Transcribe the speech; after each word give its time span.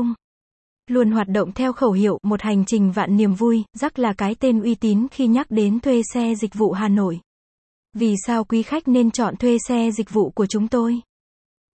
Luôn 0.87 1.11
hoạt 1.11 1.27
động 1.29 1.51
theo 1.51 1.73
khẩu 1.73 1.91
hiệu 1.91 2.19
một 2.23 2.41
hành 2.41 2.65
trình 2.65 2.91
vạn 2.91 3.17
niềm 3.17 3.33
vui, 3.33 3.63
rắc 3.73 3.99
là 3.99 4.13
cái 4.13 4.35
tên 4.35 4.61
uy 4.61 4.75
tín 4.75 5.07
khi 5.11 5.27
nhắc 5.27 5.51
đến 5.51 5.79
thuê 5.79 6.01
xe 6.13 6.35
dịch 6.35 6.53
vụ 6.53 6.71
Hà 6.71 6.87
Nội. 6.87 7.19
Vì 7.93 8.15
sao 8.25 8.43
quý 8.43 8.63
khách 8.63 8.87
nên 8.87 9.11
chọn 9.11 9.35
thuê 9.35 9.57
xe 9.67 9.91
dịch 9.91 10.09
vụ 10.09 10.29
của 10.29 10.45
chúng 10.45 10.67
tôi? 10.67 11.01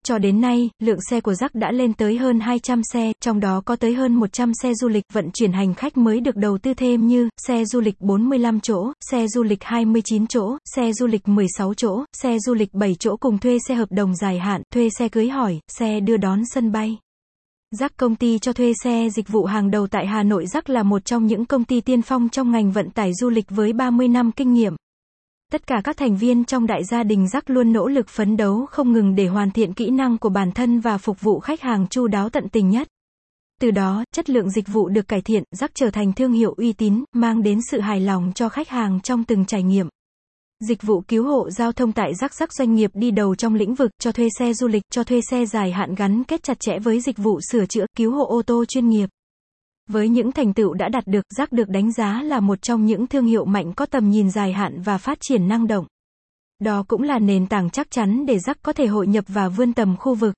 Cho 0.05 0.17
đến 0.17 0.41
nay, 0.41 0.69
lượng 0.79 0.99
xe 1.09 1.21
của 1.21 1.33
rắc 1.33 1.55
đã 1.55 1.71
lên 1.71 1.93
tới 1.93 2.17
hơn 2.17 2.39
200 2.39 2.81
xe, 2.93 3.13
trong 3.21 3.39
đó 3.39 3.61
có 3.65 3.75
tới 3.75 3.93
hơn 3.93 4.13
100 4.13 4.51
xe 4.61 4.73
du 4.73 4.87
lịch 4.87 5.03
vận 5.13 5.31
chuyển 5.31 5.51
hành 5.51 5.73
khách 5.73 5.97
mới 5.97 6.19
được 6.19 6.35
đầu 6.35 6.57
tư 6.57 6.73
thêm 6.73 7.07
như 7.07 7.29
xe 7.47 7.65
du 7.65 7.79
lịch 7.79 8.01
45 8.01 8.59
chỗ, 8.59 8.91
xe 9.11 9.27
du 9.27 9.43
lịch 9.43 9.63
29 9.63 10.27
chỗ, 10.27 10.57
xe 10.75 10.93
du 10.93 11.07
lịch 11.07 11.27
16 11.27 11.73
chỗ, 11.73 12.03
xe 12.13 12.37
du 12.39 12.53
lịch 12.53 12.73
7 12.73 12.95
chỗ 12.99 13.17
cùng 13.17 13.37
thuê 13.37 13.57
xe 13.67 13.75
hợp 13.75 13.91
đồng 13.91 14.15
dài 14.15 14.39
hạn, 14.39 14.61
thuê 14.73 14.89
xe 14.99 15.09
cưới 15.09 15.29
hỏi, 15.29 15.59
xe 15.67 15.99
đưa 15.99 16.17
đón 16.17 16.41
sân 16.53 16.71
bay. 16.71 16.97
Rắc 17.79 17.97
công 17.97 18.15
ty 18.15 18.39
cho 18.39 18.53
thuê 18.53 18.73
xe 18.83 19.09
dịch 19.09 19.29
vụ 19.29 19.45
hàng 19.45 19.71
đầu 19.71 19.87
tại 19.87 20.07
Hà 20.07 20.23
Nội 20.23 20.45
Rắc 20.45 20.69
là 20.69 20.83
một 20.83 21.05
trong 21.05 21.25
những 21.25 21.45
công 21.45 21.63
ty 21.63 21.81
tiên 21.81 22.01
phong 22.01 22.29
trong 22.29 22.51
ngành 22.51 22.71
vận 22.71 22.89
tải 22.89 23.11
du 23.13 23.29
lịch 23.29 23.45
với 23.49 23.73
30 23.73 24.07
năm 24.07 24.31
kinh 24.31 24.53
nghiệm. 24.53 24.75
Tất 25.51 25.67
cả 25.67 25.81
các 25.83 25.97
thành 25.97 26.17
viên 26.17 26.45
trong 26.45 26.67
đại 26.67 26.83
gia 26.83 27.03
đình 27.03 27.27
Rắc 27.27 27.49
luôn 27.49 27.73
nỗ 27.73 27.87
lực 27.87 28.07
phấn 28.09 28.37
đấu 28.37 28.65
không 28.65 28.93
ngừng 28.93 29.15
để 29.15 29.27
hoàn 29.27 29.51
thiện 29.51 29.73
kỹ 29.73 29.89
năng 29.89 30.17
của 30.17 30.29
bản 30.29 30.51
thân 30.51 30.79
và 30.79 30.97
phục 30.97 31.21
vụ 31.21 31.39
khách 31.39 31.61
hàng 31.61 31.87
chu 31.87 32.07
đáo 32.07 32.29
tận 32.29 32.49
tình 32.49 32.69
nhất. 32.69 32.87
Từ 33.61 33.71
đó, 33.71 34.03
chất 34.15 34.29
lượng 34.29 34.49
dịch 34.49 34.67
vụ 34.67 34.89
được 34.89 35.07
cải 35.07 35.21
thiện, 35.21 35.43
Rắc 35.51 35.71
trở 35.75 35.89
thành 35.89 36.13
thương 36.13 36.31
hiệu 36.31 36.53
uy 36.57 36.73
tín, 36.73 37.03
mang 37.13 37.43
đến 37.43 37.59
sự 37.71 37.79
hài 37.79 37.99
lòng 37.99 38.31
cho 38.35 38.49
khách 38.49 38.69
hàng 38.69 38.99
trong 39.03 39.23
từng 39.23 39.45
trải 39.45 39.63
nghiệm. 39.63 39.87
Dịch 40.67 40.83
vụ 40.83 41.01
cứu 41.01 41.23
hộ 41.23 41.49
giao 41.49 41.71
thông 41.71 41.91
tại 41.91 42.13
rắc 42.15 42.33
rắc 42.33 42.53
doanh 42.53 42.73
nghiệp 42.73 42.91
đi 42.93 43.11
đầu 43.11 43.35
trong 43.35 43.55
lĩnh 43.55 43.75
vực 43.75 43.91
cho 43.99 44.11
thuê 44.11 44.27
xe 44.39 44.53
du 44.53 44.67
lịch, 44.67 44.83
cho 44.91 45.03
thuê 45.03 45.21
xe 45.29 45.45
dài 45.45 45.71
hạn 45.71 45.95
gắn 45.95 46.23
kết 46.23 46.43
chặt 46.43 46.59
chẽ 46.59 46.79
với 46.79 46.99
dịch 46.99 47.17
vụ 47.17 47.39
sửa 47.51 47.65
chữa, 47.65 47.85
cứu 47.97 48.11
hộ 48.11 48.25
ô 48.25 48.41
tô 48.41 48.65
chuyên 48.65 48.89
nghiệp. 48.89 49.09
Với 49.89 50.09
những 50.09 50.31
thành 50.31 50.53
tựu 50.53 50.73
đã 50.73 50.89
đạt 50.89 51.07
được, 51.07 51.21
rắc 51.37 51.51
được 51.51 51.69
đánh 51.69 51.91
giá 51.91 52.21
là 52.23 52.39
một 52.39 52.61
trong 52.61 52.85
những 52.85 53.07
thương 53.07 53.25
hiệu 53.25 53.45
mạnh 53.45 53.73
có 53.73 53.85
tầm 53.85 54.09
nhìn 54.09 54.31
dài 54.31 54.53
hạn 54.53 54.81
và 54.81 54.97
phát 54.97 55.17
triển 55.21 55.47
năng 55.47 55.67
động. 55.67 55.85
Đó 56.59 56.83
cũng 56.87 57.01
là 57.01 57.19
nền 57.19 57.47
tảng 57.47 57.69
chắc 57.69 57.91
chắn 57.91 58.25
để 58.25 58.39
rắc 58.39 58.57
có 58.63 58.73
thể 58.73 58.87
hội 58.87 59.07
nhập 59.07 59.25
và 59.27 59.49
vươn 59.49 59.73
tầm 59.73 59.97
khu 59.97 60.15
vực. 60.15 60.33